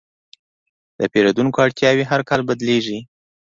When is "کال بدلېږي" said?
2.29-2.97